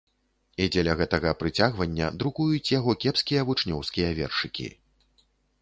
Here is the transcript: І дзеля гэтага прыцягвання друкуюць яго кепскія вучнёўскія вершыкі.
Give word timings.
І 0.63 0.65
дзеля 0.75 0.95
гэтага 1.01 1.33
прыцягвання 1.41 2.09
друкуюць 2.23 2.71
яго 2.79 2.97
кепскія 3.05 3.45
вучнёўскія 3.51 4.09
вершыкі. 4.23 4.67